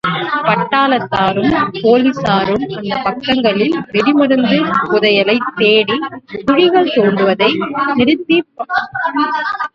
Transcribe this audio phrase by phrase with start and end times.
[0.43, 1.51] பட்டாளத்தாரும்,
[1.73, 6.07] போலிஸாரும் அந்தப் பக்கங்களில் வெடிமருந்துப் புதையலைத் தேடிக்
[6.45, 7.51] குழிகள் தோண்டுவதை
[7.95, 9.69] நிறுத்தியபாடில்லை.